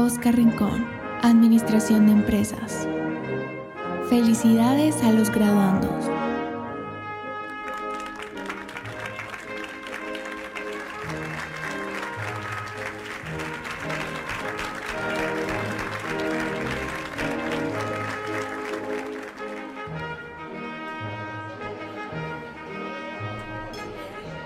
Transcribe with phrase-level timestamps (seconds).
[0.00, 0.86] Oscar Rincón,
[1.20, 2.88] Administración de Empresas.
[4.08, 6.06] Felicidades a los graduandos.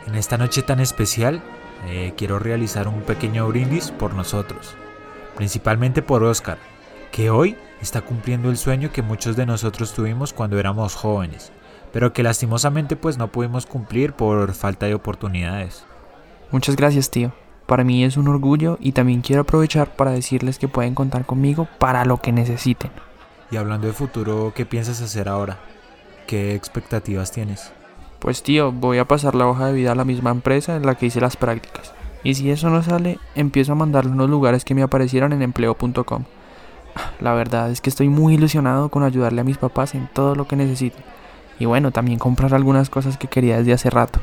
[0.09, 1.43] En esta noche tan especial,
[1.87, 4.77] eh, quiero realizar un pequeño brindis por nosotros,
[5.37, 6.59] principalmente por Oscar,
[7.12, 11.52] que hoy está cumpliendo el sueño que muchos de nosotros tuvimos cuando éramos jóvenes,
[11.93, 15.84] pero que lastimosamente pues no pudimos cumplir por falta de oportunidades.
[16.51, 17.33] Muchas gracias, tío.
[17.66, 21.66] Para mí es un orgullo y también quiero aprovechar para decirles que pueden contar conmigo
[21.79, 22.91] para lo que necesiten.
[23.51, 25.59] Y hablando de futuro, ¿qué piensas hacer ahora?
[26.27, 27.73] ¿Qué expectativas tienes?
[28.19, 30.95] Pues tío, voy a pasar la hoja de vida a la misma empresa en la
[30.95, 31.93] que hice las prácticas.
[32.25, 36.25] Y si eso no sale, empiezo a mandarle unos lugares que me aparecieron en empleo.com.
[37.21, 40.49] La verdad es que estoy muy ilusionado con ayudarle a mis papás en todo lo
[40.49, 41.05] que necesiten.
[41.59, 44.21] Y bueno, también comprar algunas cosas que quería desde hace rato.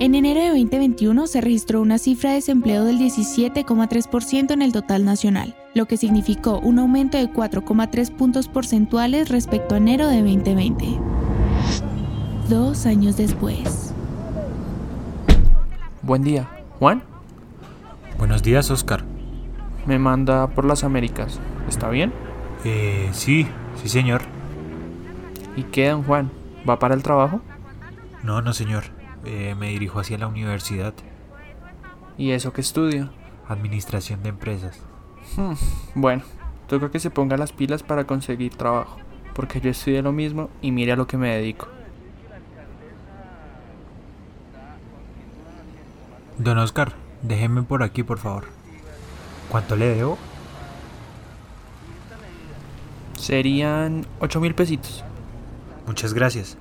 [0.00, 5.04] En enero de 2021 se registró una cifra de desempleo del 17,3% en el total
[5.04, 10.98] nacional, lo que significó un aumento de 4,3 puntos porcentuales respecto a enero de 2020
[12.48, 13.85] dos años después.
[16.06, 17.02] Buen día, Juan.
[18.16, 19.02] Buenos días, Oscar.
[19.86, 21.40] Me manda por las Américas.
[21.68, 22.12] ¿Está bien?
[22.64, 24.22] Eh, sí, sí, señor.
[25.56, 26.30] ¿Y qué, don Juan?
[26.66, 27.40] ¿Va para el trabajo?
[28.22, 28.84] No, no, señor.
[29.24, 30.94] Eh, me dirijo hacia la universidad.
[32.16, 33.10] ¿Y eso qué estudia?
[33.48, 34.80] Administración de empresas.
[35.36, 35.54] Hmm,
[35.96, 36.22] bueno,
[36.68, 38.98] toca que se ponga las pilas para conseguir trabajo,
[39.34, 41.66] porque yo estudié lo mismo y mire a lo que me dedico.
[46.38, 46.92] Don Oscar,
[47.22, 48.44] déjeme por aquí, por favor.
[49.48, 50.18] ¿Cuánto le debo?
[53.16, 55.02] Serían ocho mil pesitos.
[55.86, 56.58] Muchas gracias.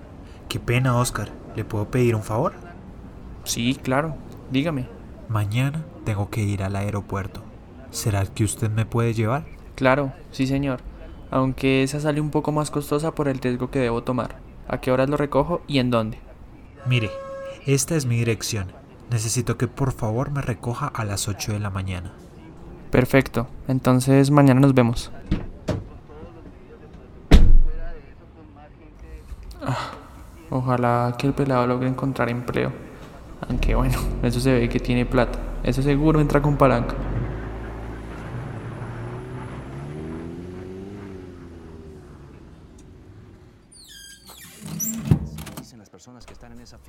[0.47, 1.29] Qué pena, Oscar.
[1.55, 2.53] ¿Le puedo pedir un favor?
[3.43, 4.15] Sí, claro.
[4.51, 4.87] Dígame.
[5.27, 7.41] Mañana tengo que ir al aeropuerto.
[7.91, 9.45] ¿Será que usted me puede llevar?
[9.75, 10.79] Claro, sí, señor.
[11.31, 14.37] Aunque esa sale un poco más costosa por el riesgo que debo tomar.
[14.67, 16.19] ¿A qué horas lo recojo y en dónde?
[16.87, 17.09] Mire,
[17.65, 18.67] esta es mi dirección.
[19.09, 22.11] Necesito que por favor me recoja a las 8 de la mañana.
[22.91, 25.11] Perfecto, entonces mañana nos vemos.
[29.61, 29.91] Ah,
[30.49, 32.71] ojalá que el pelado logre encontrar empleo.
[33.47, 35.39] Aunque bueno, eso se ve que tiene plata.
[35.63, 36.95] Eso seguro entra con palanca.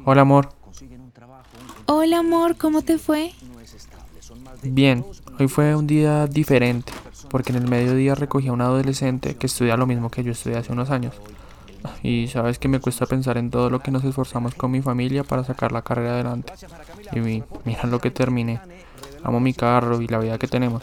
[0.05, 0.49] Hola amor.
[1.87, 3.33] Hola amor, ¿cómo te fue?
[4.63, 5.05] Bien,
[5.39, 6.93] hoy fue un día diferente,
[7.31, 10.59] porque en el mediodía recogí a un adolescente que estudia lo mismo que yo estudié
[10.59, 11.15] hace unos años.
[12.03, 15.25] Y sabes que me cuesta pensar en todo lo que nos esforzamos con mi familia
[15.25, 16.53] para sacar la carrera adelante.
[17.13, 18.61] Y mira lo que terminé.
[19.23, 20.83] Amo mi carro y la vida que tenemos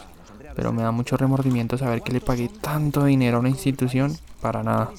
[0.54, 4.62] pero me da mucho remordimiento saber que le pagué tanto dinero a una institución para
[4.62, 4.90] nada.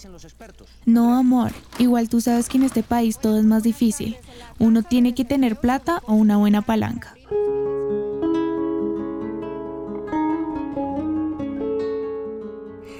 [0.87, 4.17] No, amor, igual tú sabes que en este país todo es más difícil.
[4.57, 7.13] Uno tiene que tener plata o una buena palanca.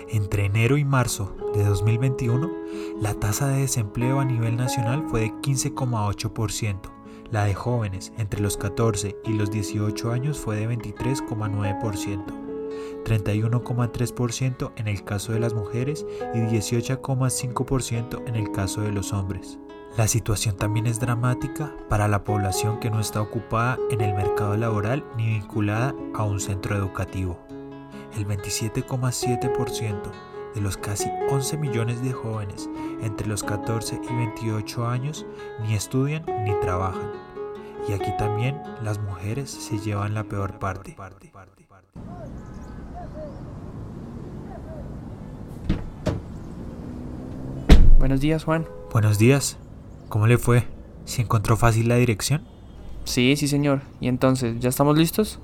[0.07, 2.51] Entre enero y marzo de 2021,
[3.01, 6.91] la tasa de desempleo a nivel nacional fue de 15,8%.
[7.31, 12.44] La de jóvenes entre los 14 y los 18 años fue de 23,9%.
[13.05, 19.59] 31,3% en el caso de las mujeres y 18,5% en el caso de los hombres.
[19.97, 24.57] La situación también es dramática para la población que no está ocupada en el mercado
[24.57, 27.39] laboral ni vinculada a un centro educativo.
[28.17, 30.11] El 27,7%
[30.53, 32.69] de los casi 11 millones de jóvenes
[33.01, 35.25] entre los 14 y 28 años
[35.61, 37.11] ni estudian ni trabajan.
[37.87, 40.97] Y aquí también las mujeres se llevan la peor parte.
[47.97, 48.67] Buenos días, Juan.
[48.91, 49.57] Buenos días.
[50.09, 50.67] ¿Cómo le fue?
[51.05, 52.43] ¿Se encontró fácil la dirección?
[53.05, 53.81] Sí, sí, señor.
[54.01, 55.39] ¿Y entonces, ya estamos listos?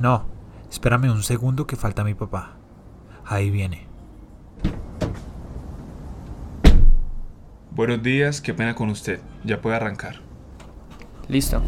[0.00, 0.24] No,
[0.68, 2.56] espérame un segundo que falta mi papá.
[3.24, 3.86] Ahí viene.
[7.70, 9.20] Buenos días, qué pena con usted.
[9.44, 10.16] Ya puede arrancar.
[11.28, 11.62] Listo.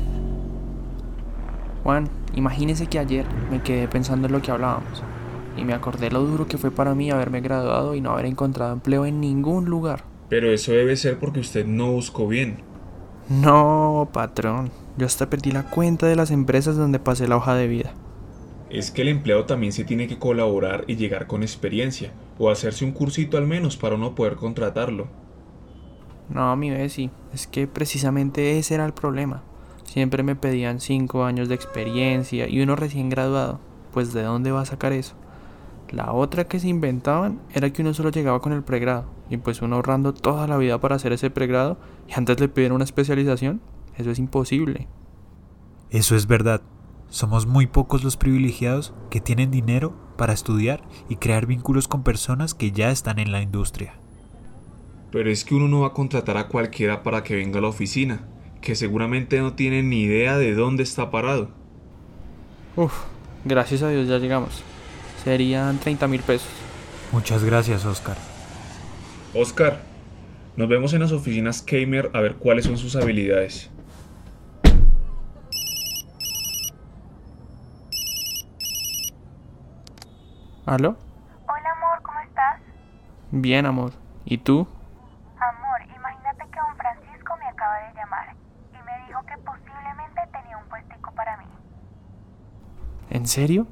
[1.84, 5.04] Juan, imagínese que ayer me quedé pensando en lo que hablábamos
[5.58, 8.72] y me acordé lo duro que fue para mí haberme graduado y no haber encontrado
[8.72, 10.04] empleo en ningún lugar.
[10.28, 12.58] Pero eso debe ser porque usted no buscó bien.
[13.28, 14.70] No, patrón.
[14.96, 17.92] Yo hasta perdí la cuenta de las empresas donde pasé la hoja de vida.
[18.70, 22.84] Es que el empleado también se tiene que colaborar y llegar con experiencia, o hacerse
[22.84, 25.08] un cursito al menos para no poder contratarlo.
[26.28, 29.42] No, mi Bessie, es que precisamente ese era el problema.
[29.84, 33.60] Siempre me pedían cinco años de experiencia y uno recién graduado.
[33.92, 35.14] Pues ¿de dónde va a sacar eso?
[35.90, 39.62] La otra que se inventaban era que uno solo llegaba con el pregrado, y pues
[39.62, 43.60] uno ahorrando toda la vida para hacer ese pregrado y antes le pidieron una especialización,
[43.96, 44.86] eso es imposible.
[45.90, 46.60] Eso es verdad.
[47.08, 52.52] Somos muy pocos los privilegiados que tienen dinero para estudiar y crear vínculos con personas
[52.52, 53.94] que ya están en la industria.
[55.10, 57.68] Pero es que uno no va a contratar a cualquiera para que venga a la
[57.68, 58.28] oficina,
[58.60, 61.48] que seguramente no tiene ni idea de dónde está parado.
[62.76, 62.92] Uf,
[63.46, 64.62] gracias a Dios ya llegamos.
[65.28, 66.48] Serían 30 mil pesos.
[67.12, 68.16] Muchas gracias, Oscar.
[69.34, 69.78] Oscar,
[70.56, 73.70] nos vemos en las oficinas Kamer a ver cuáles son sus habilidades.
[80.64, 80.96] ¿Aló?
[81.46, 82.62] Hola amor, ¿cómo estás?
[83.30, 83.92] Bien, amor.
[84.24, 84.66] ¿Y tú?
[85.36, 88.34] Amor, imagínate que don Francisco me acaba de llamar
[88.72, 91.44] y me dijo que posiblemente tenía un puestico para mí.
[93.10, 93.66] ¿En serio?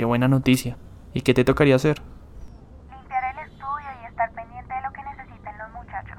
[0.00, 0.78] Qué buena noticia.
[1.12, 2.00] ¿Y qué te tocaría hacer?
[2.90, 6.16] Limpiar el estudio y estar pendiente de lo que necesiten los muchachos.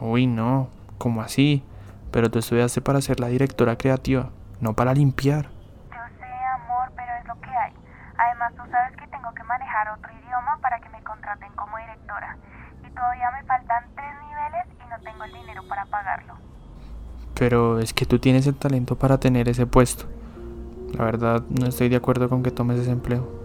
[0.00, 0.68] Uy, no.
[0.96, 1.64] ¿Cómo así?
[2.12, 4.30] Pero tú estudiaste para ser la directora creativa,
[4.60, 5.46] no para limpiar.
[5.90, 7.72] Yo sé, amor, pero es lo que hay.
[8.16, 12.38] Además, tú sabes que tengo que manejar otro idioma para que me contraten como directora.
[12.86, 16.34] Y todavía me faltan tres niveles y no tengo el dinero para pagarlo.
[17.36, 20.06] Pero es que tú tienes el talento para tener ese puesto.
[20.98, 23.44] La verdad, no estoy de acuerdo con que tomes ese empleo.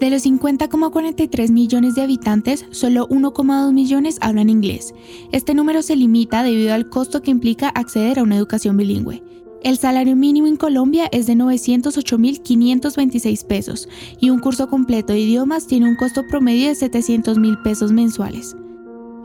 [0.00, 4.94] De los 50,43 millones de habitantes, solo 1,2 millones hablan inglés.
[5.32, 9.24] Este número se limita debido al costo que implica acceder a una educación bilingüe.
[9.64, 13.88] El salario mínimo en Colombia es de 908.526 pesos
[14.20, 18.54] y un curso completo de idiomas tiene un costo promedio de 700.000 pesos mensuales.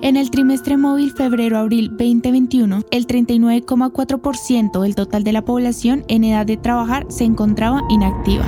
[0.04, 6.46] En el trimestre móvil febrero-abril 2021, el 39,4% del total de la población en edad
[6.46, 8.46] de trabajar se encontraba inactiva.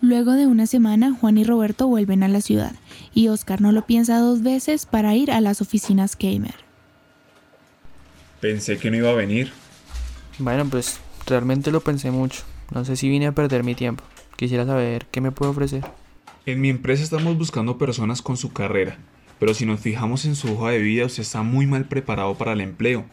[0.00, 2.70] Luego de una semana, Juan y Roberto vuelven a la ciudad
[3.14, 6.54] y Oscar no lo piensa dos veces para ir a las oficinas Gamer.
[8.40, 9.50] Pensé que no iba a venir.
[10.38, 12.44] Bueno, pues realmente lo pensé mucho.
[12.72, 14.04] No sé si vine a perder mi tiempo.
[14.36, 15.84] Quisiera saber qué me puede ofrecer.
[16.46, 18.98] En mi empresa estamos buscando personas con su carrera,
[19.38, 22.52] pero si nos fijamos en su hoja de vida, usted está muy mal preparado para
[22.52, 23.04] el empleo.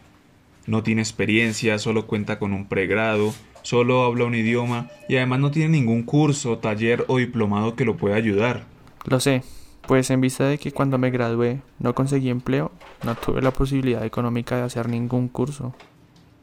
[0.68, 3.34] No tiene experiencia, solo cuenta con un pregrado,
[3.64, 7.98] solo habla un idioma y además no tiene ningún curso, taller o diplomado que lo
[7.98, 8.66] pueda ayudar.
[9.06, 9.44] Lo sé,
[9.88, 12.72] pues en vista de que cuando me gradué no conseguí empleo,
[13.04, 15.74] no tuve la posibilidad económica de hacer ningún curso.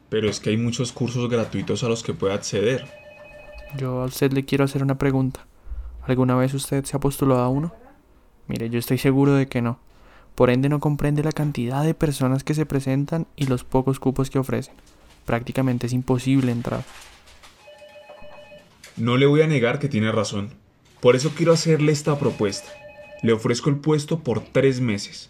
[0.09, 2.85] Pero es que hay muchos cursos gratuitos a los que puede acceder.
[3.77, 5.45] Yo a usted le quiero hacer una pregunta.
[6.03, 7.73] ¿Alguna vez usted se ha postulado a uno?
[8.49, 9.79] Mire, yo estoy seguro de que no.
[10.33, 14.29] Por ende no comprende la cantidad de personas que se presentan y los pocos cupos
[14.29, 14.73] que ofrecen.
[15.25, 16.83] Prácticamente es imposible entrar.
[18.97, 20.49] No le voy a negar que tiene razón.
[20.99, 22.69] Por eso quiero hacerle esta propuesta.
[23.21, 25.29] Le ofrezco el puesto por tres meses,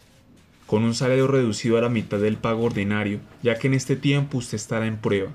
[0.66, 4.38] con un salario reducido a la mitad del pago ordinario, ya que en este tiempo
[4.38, 5.32] usted estará en prueba.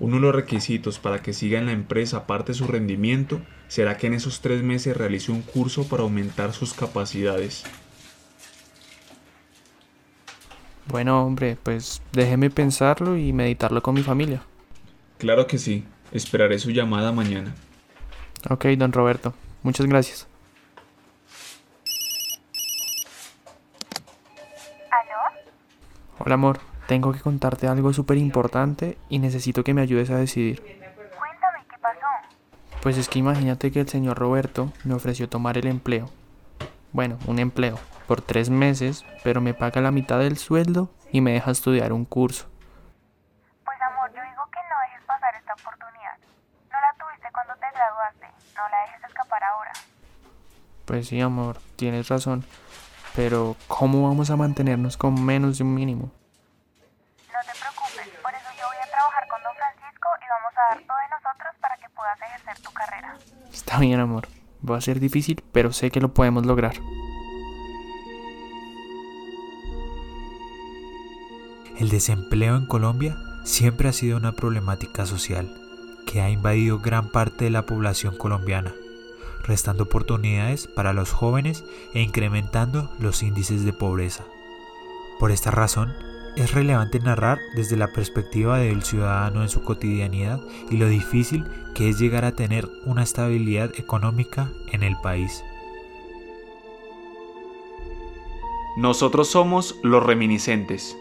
[0.00, 3.96] Uno de los requisitos para que siga en la empresa aparte de su rendimiento será
[3.96, 7.64] que en esos tres meses realice un curso para aumentar sus capacidades.
[10.86, 14.42] Bueno, hombre, pues déjeme pensarlo y meditarlo con mi familia.
[15.18, 17.54] Claro que sí, esperaré su llamada mañana.
[18.50, 19.32] Ok, don Roberto,
[19.62, 20.28] muchas gracias.
[24.90, 25.40] ¿Aló?
[26.18, 30.60] Hola amor, tengo que contarte algo súper importante y necesito que me ayudes a decidir.
[31.16, 32.06] Cuéntame, ¿qué pasó?
[32.82, 36.10] Pues es que imagínate que el señor Roberto me ofreció tomar el empleo.
[36.92, 41.32] Bueno, un empleo por tres meses, pero me paga la mitad del sueldo y me
[41.32, 42.46] deja estudiar un curso.
[43.64, 46.18] Pues amor, yo digo que no dejes pasar esta oportunidad.
[46.70, 48.26] No la tuviste cuando te graduaste.
[48.54, 49.72] No la dejes escapar ahora.
[50.84, 52.44] Pues sí, amor, tienes razón.
[53.16, 56.10] Pero, ¿cómo vamos a mantenernos con menos de un mínimo?
[57.32, 60.74] No te preocupes, por eso yo voy a trabajar con don Francisco y vamos a
[60.74, 63.16] dar todo de nosotros para que puedas ejercer tu carrera.
[63.74, 64.28] Está bien, amor.
[64.70, 66.76] Va a ser difícil, pero sé que lo podemos lograr.
[71.80, 75.52] El desempleo en Colombia siempre ha sido una problemática social
[76.06, 78.72] que ha invadido gran parte de la población colombiana,
[79.42, 81.64] restando oportunidades para los jóvenes
[81.94, 84.22] e incrementando los índices de pobreza.
[85.18, 85.92] Por esta razón,
[86.36, 91.88] Es relevante narrar desde la perspectiva del ciudadano en su cotidianidad y lo difícil que
[91.88, 95.44] es llegar a tener una estabilidad económica en el país.
[98.76, 100.96] Nosotros somos los reminiscentes